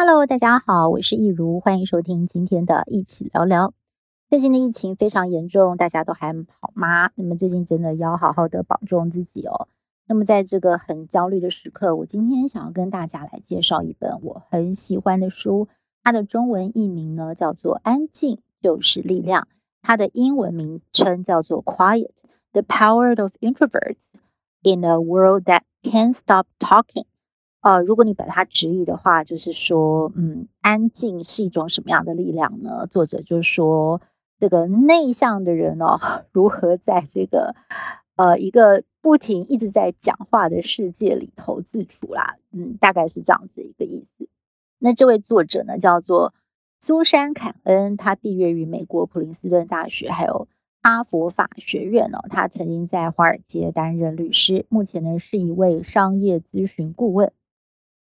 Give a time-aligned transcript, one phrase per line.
[0.00, 3.74] Hello，大家好，我是益如，欢迎收听今天的一起聊聊。
[4.28, 7.10] 最近的疫情非常严重，大家都还好吗？
[7.16, 9.66] 那么最近真的要好好的保重自己哦。
[10.06, 15.66] 那么在这个很焦虑的时刻，我今天想要跟大家来介绍一本我很喜欢的书，
[16.04, 19.42] 它的中文译名呢叫做《安静就是力量》，
[19.82, 22.12] 它的英文名称叫做《Quiet:
[22.52, 23.96] The Power of Introverts
[24.62, 27.02] in a World That Can't Stop Talking》。
[27.60, 32.86] 呃，如果你把它直译的话，就是说，嗯，安静是一种什么样的力量呢？
[32.86, 34.00] 作者就是说，
[34.38, 35.98] 这个内向的人哦，
[36.32, 37.56] 如何在这个
[38.16, 42.36] 呃一个不停一直在讲话的世界里头自处啦？
[42.52, 44.28] 嗯，大概是这样子一个意思。
[44.78, 46.34] 那这位作者呢，叫做
[46.80, 50.46] 苏珊·坎恩，他毕业于美国普林斯顿大学，还有
[50.80, 52.20] 哈佛法学院哦。
[52.30, 57.32] 他曾经在华尔街担任律师，目前呢是一位商业咨询顾问。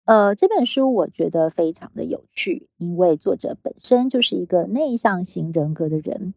[0.05, 6.35] 呃，这本书我觉得非常的有趣，因为作者本身就是一个内向型人格的人，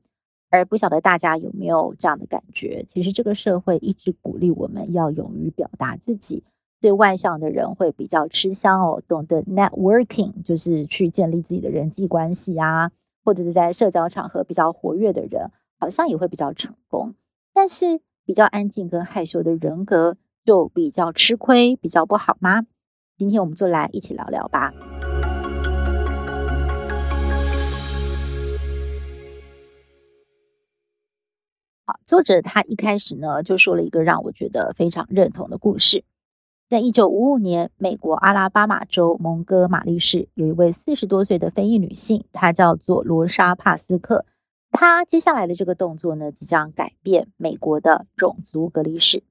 [0.52, 2.86] 而不晓得大家有没有这样的感觉？
[2.88, 6.44] 其实这个社会一直鼓励我们要勇于表达自己，
[6.80, 12.92] 对外向的人会比较吃香哦，懂得 networking 就是去建立自己的人际关系啊，
[13.24, 15.50] 或者是在社交场合比较活跃的人，
[15.80, 17.16] 好像也会比较成功。
[17.52, 22.68] 但是比较安静跟害羞的人格就比较吃亏，比较不好吗？
[23.18, 24.74] 今天我们就来一起聊聊吧。
[31.86, 36.04] 好，作者他一开始呢就说了一个让我觉得非常认同的故事。
[36.68, 44.26] 在一九五五年，美国阿拉巴马州蒙哥马利市有一位四十多岁的非裔女性，她叫做罗莎帕斯克。
[44.72, 49.24] 她接下来的这个动作呢，即将改变美国的种族隔离史。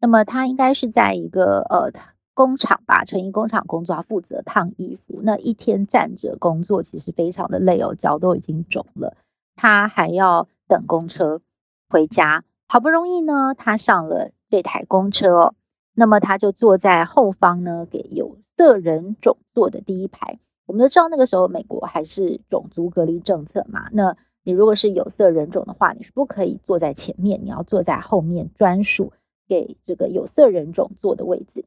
[0.00, 1.92] 那么她应该是在一个呃。
[2.40, 5.20] 工厂吧，成衣工厂工作，负责烫衣服。
[5.22, 9.14] 那一天站着工作，其实非常的累哦，脚都已经肿了。
[9.56, 11.42] 他还要等公车
[11.90, 15.54] 回家，好不容易呢，他上了这台公车哦。
[15.92, 20.38] 那么他就坐在后方呢，给有色人种坐的第一排。
[20.64, 23.90] 我们都知道那个时候美国还是种族隔离政策嘛。
[23.92, 29.12] 那你如果是有色人种的话，你是不可以坐在前面，你要坐在后面，专属
[29.46, 31.66] 给这个有色人种坐的位置。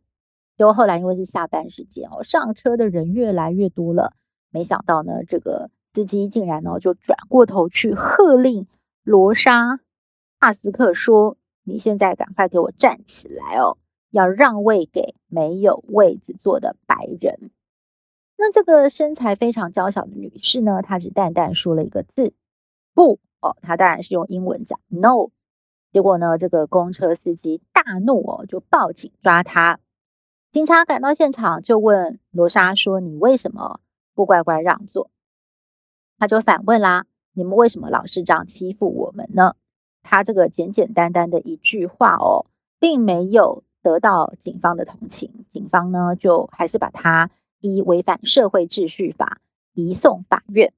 [0.57, 4.13] 结果后来因为是下班时间哦，上车的人越来越多了。
[4.49, 8.67] 没想到呢，这个司机竟然呢就转过头去喝令
[9.03, 9.79] 罗莎
[10.39, 13.77] 帕斯克说：“你现在赶快给我站起来哦，
[14.11, 17.49] 要让位给没有位子坐的白人。”
[18.37, 22.33] 那这个身材非常娇小的女士呢，她只淡淡说了一个字
[22.93, 25.29] ：“不。”哦，她当然是用英文讲 “no”。
[25.91, 29.79] 结果呢，这个公车司机大怒哦，就报警抓她。
[30.53, 33.79] 警察赶到现场，就问罗莎说：“你为什么
[34.13, 35.09] 不乖乖让座？”
[36.19, 39.55] 他就反问啦：“你们为什么老是这样欺负我们呢？”
[40.03, 42.45] 他这个简简单单的一句话哦，
[42.79, 45.43] 并没有得到警方的同情。
[45.49, 49.41] 警方呢，就还是把他依违反社会秩序法
[49.73, 50.71] 移送法院。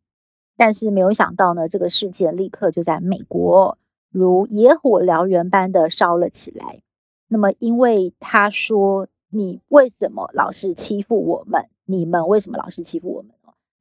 [0.55, 3.77] 但是没有想到呢，这个事件立刻就在美国
[4.09, 6.81] 如野火燎原般的烧了起来。
[7.27, 9.09] 那么，因为他说。
[9.35, 11.67] 你为什么老是欺负我们？
[11.83, 13.31] 你们为什么老是欺负我们？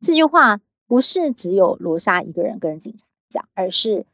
[0.01, 4.05] 这句话不是只有罗莎一个人跟警察讲，而是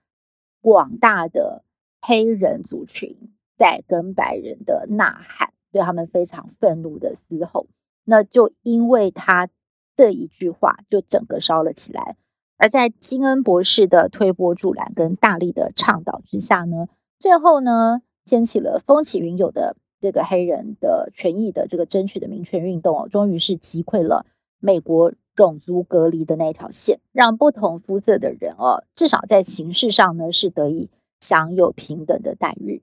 [0.61, 1.65] 广大的
[2.03, 3.17] 黑人族群
[3.57, 7.69] 在跟白人的呐喊，对他们非常愤怒的嘶吼。
[8.05, 9.49] 那就因为他
[9.97, 12.19] 这一句话，就整个烧了起来。
[12.59, 19.75] 而在金恩博士的推波助澜跟大力的倡导之下呢，最后呢，掀起了风起云涌的。
[20.01, 24.27] 这个黑人的权益的这个争取的民权运动哦，终于是击溃了
[24.59, 30.89] 美国种族隔离的那条线，让不同肤色的人哦，至少在形式上呢是得以
[31.21, 32.83] 享有平等的待遇。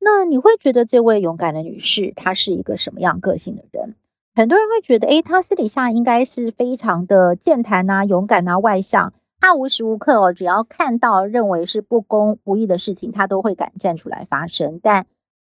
[0.00, 3.94] 那你会觉得这位勇敢的女士她是一个什么样个性的人？
[4.34, 9.12] 很多人会觉得，诶，她私底下应该是非常的健谈呐、勇敢呐、外向。
[9.40, 14.78] 她无时无刻哦，只要看到认为是不公不义的事情，她都会敢站出来发声。
[14.82, 15.06] 但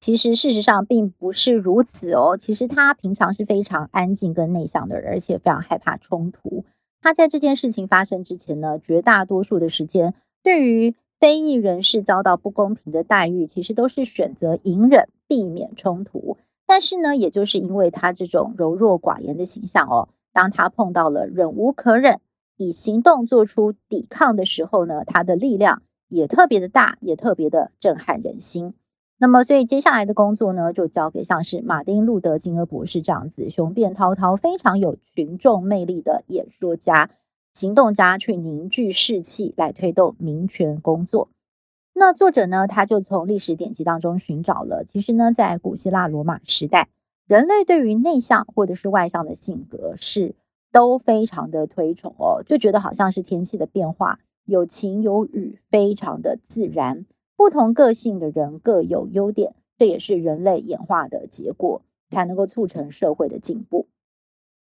[0.01, 2.35] 其实，事实上并不是如此哦。
[2.35, 6.65] 其实他平常是非常安静跟内向的人，而且非常害怕冲突。
[6.99, 16.37] 他在这件事情发生之前呢，绝大多数的时间，对于非裔人士遭到不公平的待遇，其实都是选择隐忍，避免冲突。
[16.65, 22.19] 但是呢，也就是因为他这种柔弱寡言的形象哦，当他碰到了忍无可忍，
[22.57, 28.73] 以行动做出抵抗的时候呢，他的力量也特别的大，也特别的震撼人心。
[29.23, 37.11] 那么，所以接下来的工作呢，就交给像是马丁·路德·金·博士这样子雄辩滔滔、非常有群众魅力的演说家、
[37.53, 41.29] 行动家去凝聚士气，来推动民权工作。
[41.93, 46.89] 那作者呢，他就从历史典籍当中寻找了，其实呢，在古希腊罗马时代，
[47.27, 50.33] 人类对于内向或者是外向的性格是
[50.71, 57.05] 都非常的推崇哦，就觉得好像是天气的变化，有晴有雨，非常的自然。
[57.41, 63.87] 不同个性的人各有优点，这也是人类演化的结果，才能够促成社会的进步。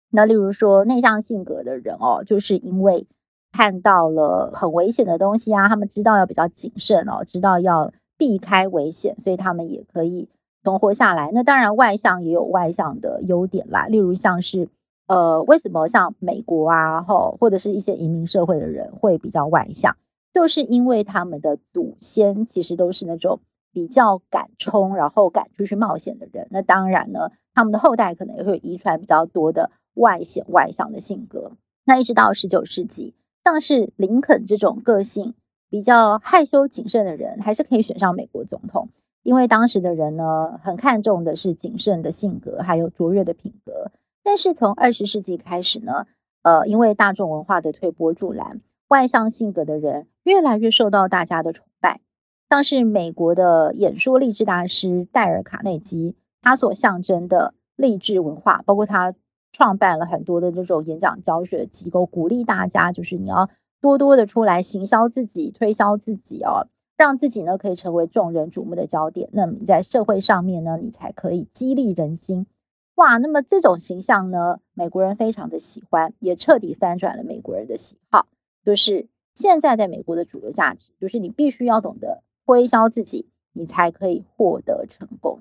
[0.09, 3.07] 那例如说，内向性格的人哦，就是因为
[3.53, 10.31] 看到了很危险的东西啊，他们知道要比较谨慎哦，知道要避开危险，所以他们也可以
[10.65, 11.31] 存活下来。
[11.35, 14.67] 那当然，外向也有外向的优点啦，例如像是
[15.09, 19.95] 呃，为什么像美国啊，或或者是一些移民社会的人会比较外向？
[20.35, 23.41] 就是因为他们的祖先其实都是那种
[23.71, 26.49] 比较敢冲，然后敢出去冒险的人。
[26.51, 31.53] 那当然呢，他们的后代可能也会遗传比较多的外显外向的性格。
[31.85, 33.15] 那一直到十九世纪，
[33.45, 35.35] 像是林肯这种个性
[35.69, 38.89] 比较害羞谨慎的人，还是可以选上美国总统。
[39.23, 43.91] 因为当时的人呢，很看重的是谨慎的性格，还有卓越的品格。
[44.23, 46.07] 但是从二十世纪开始呢，
[46.43, 48.61] 呃，因为大众文化的推波助澜。
[48.89, 52.01] 外向性格的人越来越受到大家的崇拜，
[52.49, 59.15] 像是美国的演说励志大师戴尔·卡内基，他所象征的励志文化，包括他
[59.53, 69.29] 创办了很多的这种演讲教学机构，鼓励大家就是你要多多的出来行销自己、推销自己哦，让自己呢可以成为众人瞩目的焦点。
[69.33, 72.47] 那么你在社会上面呢，你才可以激励人心。
[72.95, 78.27] 哇，那么这种形象呢，美国人非常的喜欢，也彻底翻转了美国人的喜好。
[78.65, 79.09] 就是
[79.43, 85.41] 现在在美国的主流价值，就是你必须要懂得推销自己，你才可以获得成功。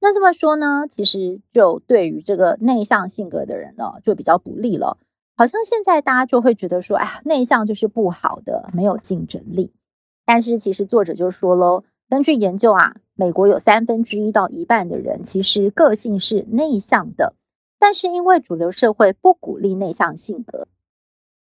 [0.00, 4.96] 那这么说呢，其实就对于这个内向性格的人呢，就比较不利了。
[5.36, 9.72] 好像现在大家就会觉得说，哎呀，内向就是不好的，没有竞争力。
[10.24, 17.34] 但是其实作者就说喽，根据研究啊，美国有三分之一到一半的人其实个性是内向的，
[17.78, 20.68] 但是因为主流社会不鼓励内向性格。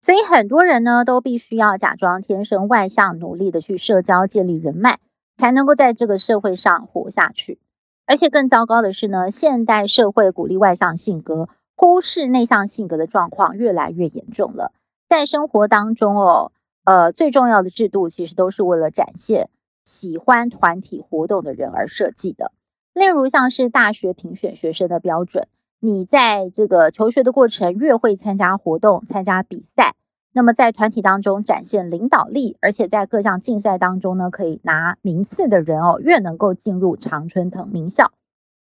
[0.03, 4.99] 所以很多人呢，都必须要假装天生外向，努力的去社交、建立人脉，
[5.37, 7.61] 才能够在这个社会上活下去。
[8.05, 14.73] 而且更糟糕的是呢，现代社会鼓励外向性格，忽视内向性格的状况越来越严重了。
[15.09, 16.51] 在生活当中哦，
[16.85, 19.51] 呃，最重要的制度其实都是为了展现
[19.85, 22.51] 喜欢团体活动的人而设计的。
[22.93, 25.47] 例如像是大学评选学生的标准。
[25.85, 29.97] 你在这个求学的过程越会参加活动、参加比赛，
[30.33, 38.13] 那么在团体当中展现领导力，而且在各项竞赛当中呢，可以拿名次的人哦，越能够进入常春藤名校。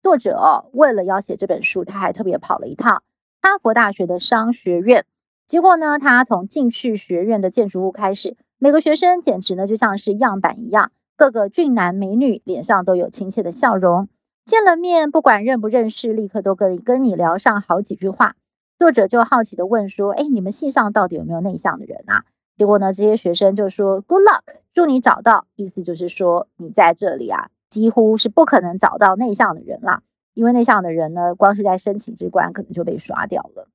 [0.03, 3.01] 作者哦，为了要写这本书，他还特别跑了一趟
[3.41, 5.05] 哈佛大学的商学院。
[5.45, 14.09] 结果呢，他从进去学院的建筑物开始，每个学生简直呢就像是样板一样，各个俊男美女脸上都有亲切的笑容。
[14.47, 18.37] 见了面，不管认不认识，立刻都可以跟你聊上好几句话。
[18.77, 22.23] 作者就好奇地问说：“哎，你们系上到底有没有内向的人啊？”
[22.55, 30.01] 结果呢，这些学生就说：“Good luck，祝你找到。”意思就是说，你在这里啊，几乎是不可能找到内向的人啦，
[30.33, 33.67] 因为内向的人呢，光是在申请之关可能就被刷掉了。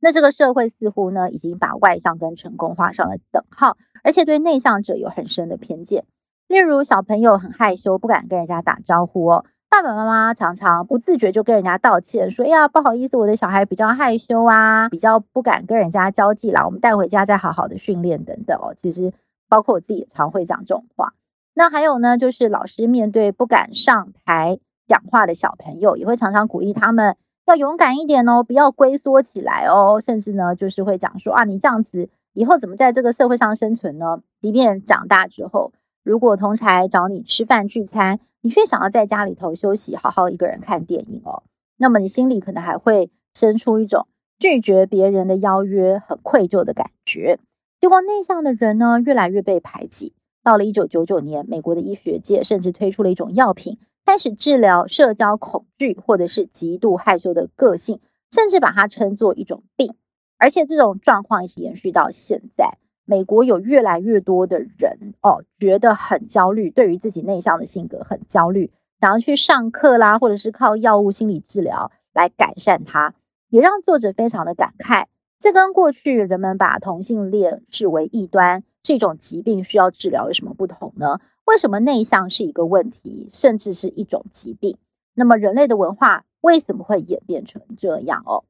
[0.00, 6.04] 那这个社会似乎呢，已经把外向跟成功画上了等号，而且对内向者有很深的偏见。
[6.46, 9.46] 例如，小朋友很害羞，不敢跟人家打招呼哦。
[9.74, 19.12] 爸爸妈妈常常不自觉就跟人家道歉，说：“哎呀，不好意思，我的小孩比较害羞啊，比较不敢跟人家交际啦，我们带回家再好好的训练等等哦。”其实，
[19.48, 21.14] 包括我自己也常会讲这种话。
[21.54, 35.72] 那还有呢，就是老师面对不敢上台讲话的小朋友，也会常常鼓励他们要勇敢一点哦，不要龟缩起来哦，甚至呢，就是会讲说：“啊，你这样子以后怎么在这个社会上生存呢？”即便长大之后，
[36.04, 41.42] 如果同侪找你吃饭聚餐，你却想要在家里头休息，好好一个人看电影哦，
[41.78, 44.06] 那么你心里可能还会生出一种
[44.38, 47.40] 拒绝别人的邀约、很愧疚的感觉。
[47.80, 50.12] 结果内向的人呢，越来越被排挤。
[50.42, 59.94] 到了一九九九年，美国的医学界甚至推出了一种药品，开始治疗社交恐惧或者是极度害羞的个性，甚至把它称作一种病。
[60.36, 62.76] 而且这种状况一直延续到现在。
[63.04, 68.70] 美国有越来越多的人哦，觉得很焦虑，对于自己内向的性格很焦虑，
[69.00, 73.14] 想要去上课啦，或者是靠药物、心理治疗来改善它，
[73.50, 75.06] 也让作者非常的感慨。
[75.38, 81.20] 这跟过去人们把同性恋视为异端，是一种疾病需要治疗有什么不同呢？
[81.44, 84.78] 为什么内向是一个问题，甚至是一种疾病？
[85.12, 88.44] 那么人类的文化为什么会演变成这样哦？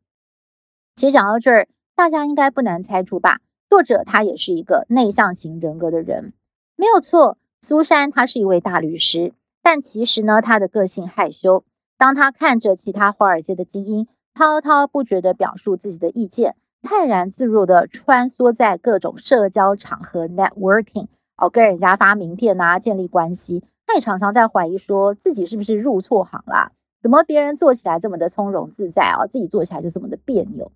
[0.95, 3.41] 其实讲到这儿，大家应该不难猜出吧？
[3.75, 6.33] 作者他也是一个内向型人格的人，
[6.77, 7.39] 没有错。
[7.61, 11.65] 苏珊她是一位大律师，但其实呢，她的个性害羞。
[11.99, 23.65] 当她看着其他华尔街的精英滔滔不绝地表述自己的意见，泰然自若地穿梭在各种社交场合 networking，哦，跟人家发名片啊，建立关系。
[23.89, 26.71] 他也常常在怀疑说自己是不是入错行啦？
[27.03, 30.71] 怎么别人做起来这么的从容自在啊，自己做起来就这么的别扭？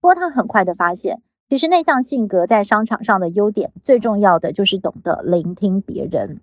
[0.00, 6.40] 不过他很快的发现，其实内向性格在商场上的优点，最重要的就是懂得聆听别人。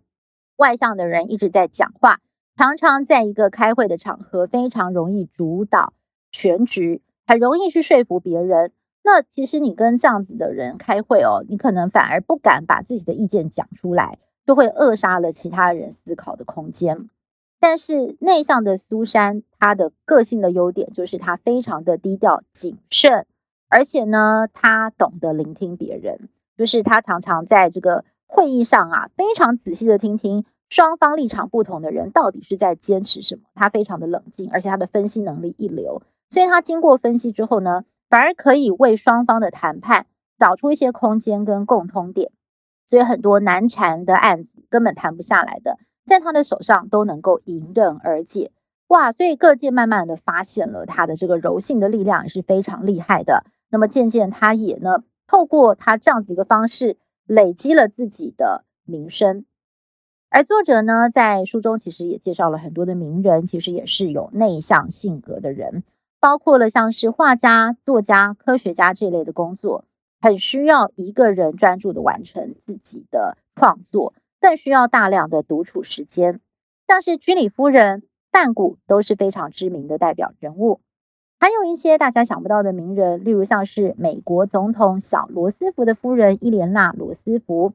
[0.55, 2.19] 外向的人一直在讲话，
[2.55, 5.93] 常常在一个开会的场合非常容易主导
[6.31, 8.71] 全局，很容易去说服别人。
[9.03, 17.09] 那其实你跟这样子的人开会哦，你可能反而不敢把自己的意见讲出来，就会扼杀了其他人思考的空间。
[17.59, 23.25] 但是内向的苏珊，她的个性的优点就是她非常的低调谨慎。
[23.73, 33.41] 而且呢，他懂得聆听别人，就是他常常在这个会议上啊，非常仔细的听听双方立场不同的人到底是在坚持什么。
[33.55, 40.05] 他非常的冷静，而且他的分析能力一流，所以他经过分析之后呢，反而可以为双方的谈判
[40.37, 42.31] 找出一些空间跟共通点。
[42.85, 48.51] 所以很多难缠的案子根本谈不下来的，在他的手上都能够迎刃而解。
[48.89, 49.11] 哇！
[49.11, 53.45] 所以各界慢慢的发现了他的这个柔性的力量也是非常厉害的。
[53.73, 59.45] 那么渐渐，他也呢，透过他这样子的一个方式，累积了自己的名声。
[60.29, 65.83] 而作者呢，在书中其实也介绍了很多的名人，其实也是有内向性格的人，
[66.19, 69.85] 包括了像是画家、作家、科学家这类的工作，
[70.21, 76.39] 很需要一个人专注的完成自己的创作，更需要大量的独处时间。
[76.87, 80.79] 像是居里夫人、梵谷都是非常知名的代表人物。
[81.43, 87.73] 还有一些大家想不到的名人，例如像是美国总统小罗斯福的夫人伊莲娜·罗斯福，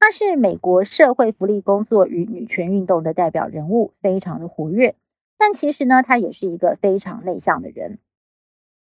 [0.00, 4.96] 她是美国社会福利工作与女权运动的代表人物，非常的活跃。
[5.38, 8.00] 但其实呢，她也是一个非常内向的人。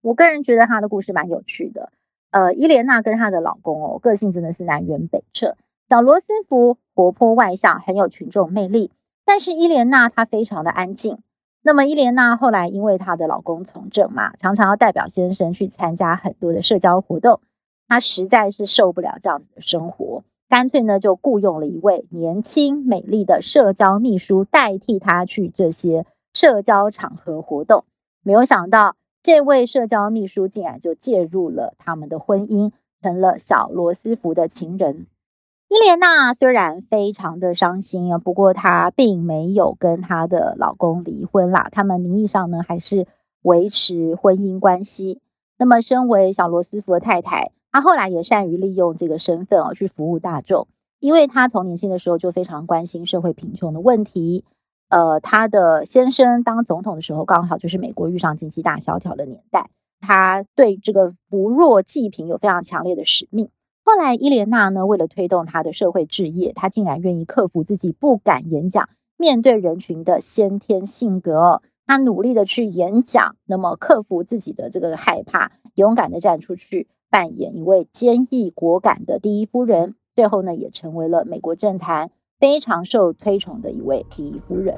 [0.01, 1.93] 我个人觉得她的故事蛮有趣的。
[2.31, 5.59] 呃，伊莲娜跟她的老公哦，个性真的是南辕北辙。
[5.91, 8.93] 小罗斯福活泼外向，很有群众魅力，
[9.27, 11.19] 但是伊莲娜她非常的安静。
[11.65, 17.41] 那么伊莲娜后来因为她的老公从政嘛，常常要代表先生去参加很多的社交活动，
[17.87, 27.85] 她实在是受不了这样子的生活，干脆呢就雇佣了一位年轻美丽的社交秘书代替她去这些社交场合活动。
[28.25, 35.07] 没有想到，这位社交秘书竟然就介入了他们的婚姻，成了小罗斯福的情人。
[35.73, 41.71] 伊莲娜虽然非常的伤心啊，不过她并没有跟她的老公离婚啦。
[41.73, 43.07] 他们名义上呢还是
[43.41, 45.23] 维持婚姻关系。
[45.57, 50.69] 那么，身为小罗斯福的太太，她后来也善于利用这个身份哦去服务大众，
[51.01, 54.45] 因为她从年轻的时候就非常关心社会贫穷的问题。
[54.91, 59.71] 呃，她的先生当总统的时候，刚好就是美国遇上经济大萧条的年代，
[60.03, 63.49] 她对这个扶弱济贫有非常强烈的使命。
[63.85, 71.63] 后来，伊莲娜呢，为了推动她的社会志业，她竟然愿意克服自己不敢演讲、面对人群的先天性格。
[71.85, 79.97] 她努力的去演讲，那么克服自己的这个害怕，勇敢的站出去，扮演一位坚毅果敢的第一夫人。
[80.15, 84.77] 最后呢，也成为了美国政坛非常受推崇的一位第一夫人。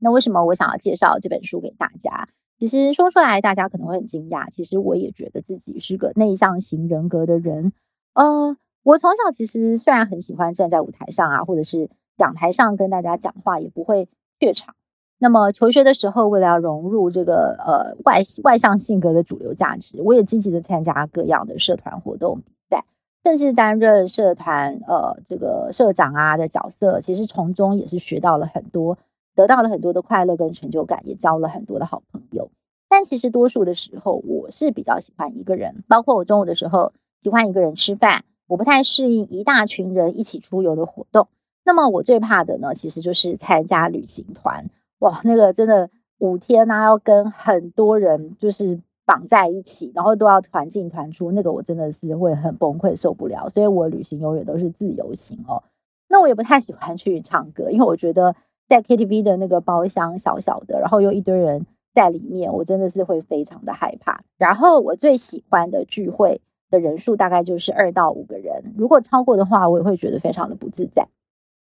[0.00, 2.28] 那为什么我想要介绍这本书给大家？
[2.58, 7.72] 其实说出来大家可能会很惊讶，其实我也觉得自己是个内向型人格的人。
[8.12, 11.88] 呃，我从小其实虽然很喜欢站在舞台上啊，或者是
[12.18, 14.74] 讲台上跟大家讲话，也不会怯场。
[15.18, 22.84] 那么求学的时候，为了要融入这个呃外外向性格的主流价值，我也积极的参加各样的社团活动比赛，
[23.24, 27.00] 甚至担任社团呃这个社长啊的角色。
[27.00, 28.98] 其实从中也是学到了很多。
[29.40, 32.50] 得到了很多的快乐跟成就感，也交了很多的好朋友。
[32.90, 35.82] 但其实多数的时候，我是比较喜欢一个人。
[35.88, 36.92] 包括我中午的时候
[37.22, 41.28] 喜欢一个人吃饭，我不太适应一大群人一起出游的活动。
[41.64, 44.66] 那么我最怕的呢，其实就是参加旅行团。
[44.98, 53.48] 哇，那个真的五天呐、啊，要跟很多人就是绑在一起，然后都要团进团出，那个我真的是会很崩溃，受不了。
[53.48, 55.62] 所以我旅行永远都是自由行哦。
[56.08, 58.34] 那我也不太喜欢去唱歌，因为我觉得
[58.70, 64.22] 在 KTV 的那个包厢小小的，然后又一堆人在里面，我真的是会非常的害怕。
[64.38, 71.08] 然后我最喜欢的聚会的人数大概就是二到五个人，如果超过的话，我也会觉得非常的不自在。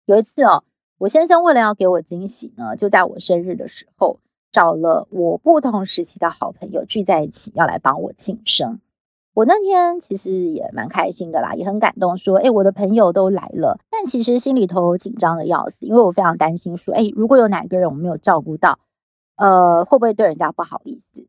[0.04, 0.64] 有一次哦，
[0.98, 4.18] 我先生为了要给我惊喜呢，就在我生日的时候，
[4.52, 8.80] 找了我不同时期的好朋友聚在一起，要来帮我庆生。
[9.38, 18.80] 我那天其实也蛮开心的啦，也很感动，说，诶，我的朋友都来了，但其实心里头紧张的要死，因为我非常担心，说，诶，如果有哪个人我没有照顾到，
[19.36, 21.24] 呃，会不会对人家不好意思？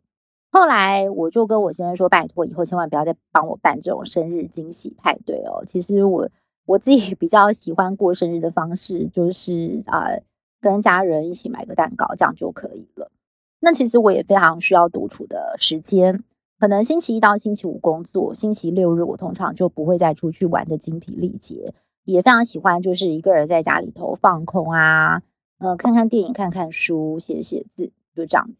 [0.51, 5.63] 后来我就跟我先生说，拜托以后千万不要再帮我办这种生日惊喜派对哦。
[5.67, 6.29] 其实我
[6.65, 10.23] 我自己比较喜欢过生日的方式，就是啊、呃，
[10.59, 13.11] 跟家人一起买个蛋糕，这样就可以了。
[13.59, 16.23] 那其实我也非常需要独处的时间。
[16.59, 21.73] 可能星期一到星期五工作，星期六日我通常就不会再出去玩的精疲力竭，
[22.03, 25.21] 也非常喜欢就是一个人在家里头放空啊，
[25.59, 28.55] 呃，看看电影、看看书、写写字，就这样子。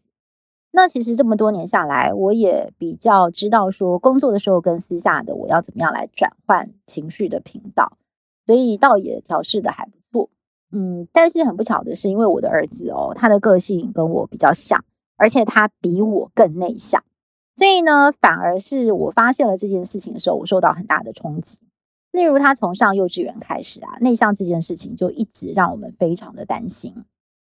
[0.70, 7.98] 那其实这么多年下来，我也比较知道说工作的时候跟私下的我要怎么样来转换情绪的频道，
[8.46, 10.30] 所以倒也调试的还不错。
[10.72, 14.82] 嗯，但是很不巧的是，因为我的儿子哦，他的个性跟我比较像，
[15.18, 17.02] 而且他比我更内向。
[17.60, 21.58] 所以呢，反而是我发现了这件事情的时候，我受到很大的冲击。
[22.10, 27.04] 例如，他从上幼稚园开始啊，内向这件事情就一直让我们非常的担心。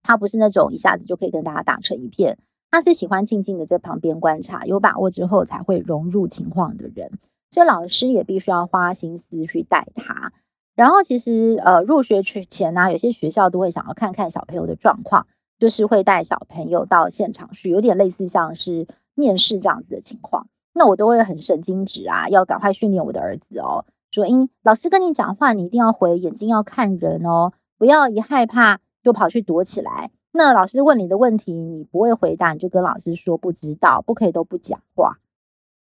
[0.02, 7.12] 他不是那种一下子就可以跟大家打成一片，他是喜欢静静的在旁边观察，有把握之后才会融入情况的人。
[7.52, 10.32] 所以老师也必须要花心思去带他。
[10.75, 15.28] 然后，其实呃，入学前呢、有些学校都会想要看看小朋友的状况，
[15.61, 18.88] 就是会带小朋友到现场去，有点类似像是。
[19.14, 23.85] 面试这样子的情况，那我都会很神经质啊，要赶快训练我的儿子哦。
[24.11, 30.11] 说，因老师跟你讲话，你一定要回，眼睛要看人哦，不要一害怕就跑去躲起来。
[30.33, 35.19] 那老师问你的问题，你不会回答，你就跟老师说不知道，不可以都不讲话。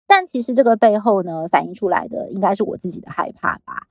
[0.06, 3.88] 但其实这个背后呢，反映出来的应该是我自己的害怕吧，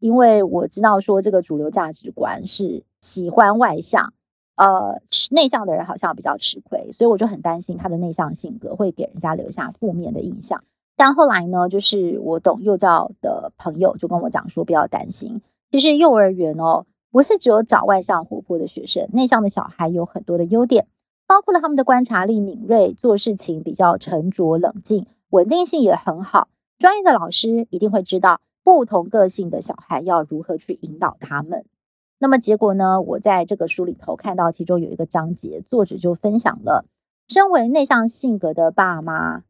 [0.00, 4.12] 因为我知道说这个主流价值观是喜欢外向。
[4.60, 10.62] 呃，内向的人好像比较吃亏，所以我就很担心他的内向性格会给人家留下负面的印象。
[10.98, 20.86] 但后来呢，就是我懂幼教的朋友就跟我讲说，不要担心，其实幼儿园哦，不是只有找外向活泼的学生，内向的小孩有很多的优点，
[21.26, 26.48] 包括了他们的观察力敏锐，做事情比较沉着冷静，稳定性也很好。
[26.78, 31.64] 专业的老师一定会知道不同个性的小孩要如何去引导他们。
[32.22, 33.00] 那么结果呢？
[33.00, 36.84] 我在这个书里头看到，其中有一个章节，作者就分享了，
[37.28, 39.42] 身为内向性格的爸妈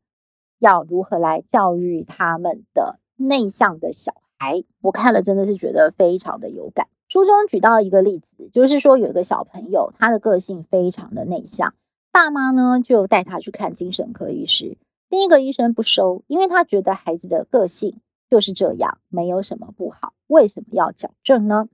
[0.60, 4.62] 要如何来教育他们的内向的小孩。
[4.82, 6.86] 我看了真的是觉得非常的有感。
[7.08, 11.74] 书中举到一个例子，就是说有一个小朋友，他的个性非常的内向，
[12.12, 14.78] 爸妈呢就带他去看精神科医师。
[15.08, 17.96] 第一个医生不收，因为他觉得孩子的个性
[18.30, 21.68] 就是这样，没有什么不好，为什么要矫正呢？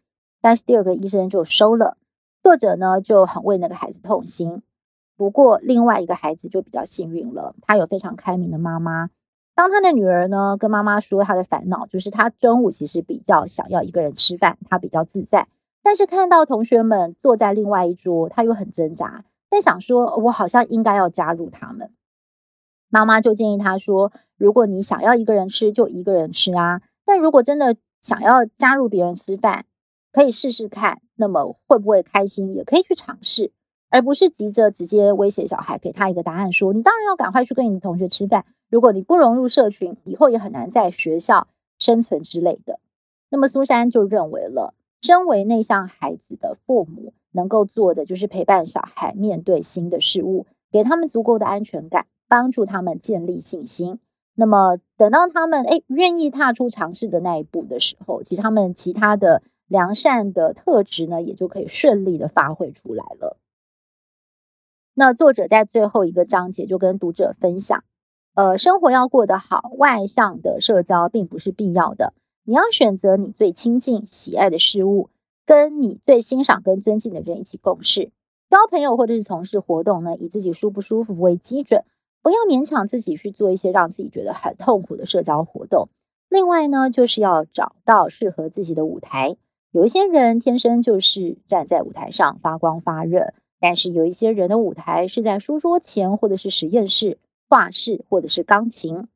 [0.47, 1.97] 但是第二个医生就收了，
[2.41, 4.63] 作者呢就很为那个孩子痛心。
[5.17, 9.11] 不过另外一个孩子就比较幸运了，他有非常开明的妈妈。
[9.57, 15.49] 当他的女儿呢跟妈妈说他的烦恼，就是他中午其实比较想要一个人吃饭，他比较自在。
[15.83, 21.91] 但是看到同学们坐在另外一桌，他又很挣扎，在想说，我好像应该要加入他们。
[22.89, 26.83] 妈妈就建议他说，如果你想要一个人吃，就一个人吃啊。
[27.05, 29.65] 但如果真的想要加入别人吃饭，
[30.17, 32.55] 可以试试看，那么会不会开心？
[32.55, 33.53] 也可以去尝试，
[33.91, 38.47] 而不是急着直接威胁小孩，给他一个答案说，你当然要赶快去跟你的同学吃饭。
[38.71, 41.49] 如果你不融入社群，以后也很难在学校
[41.79, 42.81] 生存之类的。
[43.29, 53.99] 那么苏珊就认为了，身为内向孩子的父母，能够做的就是陪伴小孩面对新的事物，给他们足够的安全感，帮助他们建立信心。
[54.35, 59.43] 那么等到他们诶愿意踏出尝试的那一步的时候，其实他们其他的。
[59.67, 63.37] 良善的特质呢，也就可以顺利的发挥出来了。
[64.95, 67.85] 那作者在最后一个章节就跟读者分享，
[68.35, 72.15] 呃，生活要过得好，外向的社交并不是必要的。
[72.45, 75.11] 你要选择你最亲近、喜爱的事物，
[75.45, 78.13] 跟你最欣赏跟尊敬的人一起共事，
[78.49, 81.85] 交朋友或者是从事活动呢，以自己舒不舒服为基准，
[82.23, 85.89] 不要勉强自己去做一些让自己觉得很痛苦的社交活动。
[86.29, 89.37] 另外呢，就是要找到适合自己的舞台。
[89.77, 99.07] 有一些人天生就是站在舞台上发光发热，但是有一些人的舞台是在书桌前，或者是实验室、画室，或者是钢琴。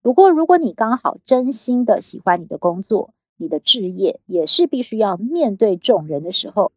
[0.00, 6.72] 不过，如果你刚好真心的喜欢你的工作，你的职业也是必须要面对众人的时候，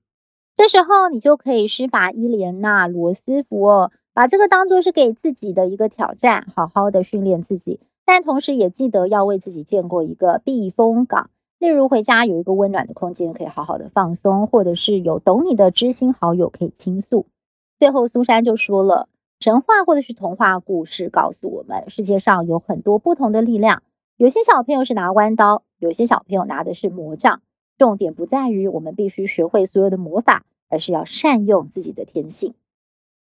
[0.57, 17.25] 这时候你就可以施法伊莲娜罗斯福哦，把这个当做是给自己的一个挑战，好好的训练自己，但同时也记得要为自己建过一个避风港，例如回家有一个温暖的空间，可以好好的放松，或者是有懂你的知心好友可以倾诉。
[17.77, 19.09] 最后，苏珊就说了，
[19.41, 23.83] 神话或者是童话故事告诉我们，世界上有很多不同的力量。
[24.15, 27.41] 有些小朋友是拿弯刀，有些小朋友拿的是魔杖。
[27.77, 32.53] 重点不在于我们必须学会所有的魔法，而是要善用自己的天性。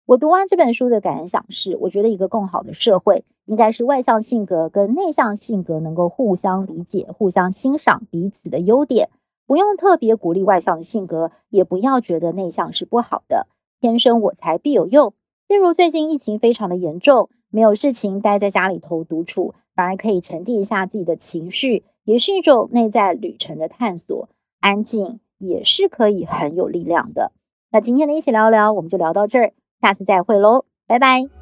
[0.06, 9.10] 我读完这本书的感想是，我觉得一个更好的社会，应该是外向性格跟内向性格能够互相理解、互相欣赏彼此的优点，
[9.45, 13.47] 不用特别鼓励外向的性格，也不要觉得内向是不好的。
[13.80, 15.13] 天生我材必有用。
[15.47, 19.54] 例如最近疫情非常的严重，没有事情待在家里头独处。
[19.73, 24.27] 反而可以沉淀一下自己的情绪，也是一种内在旅程的探索。
[24.60, 27.32] 安静也是可以很有力量的。
[27.71, 31.40] 那今天的一起聊聊，我们就聊到这儿，下次再会喽，拜拜。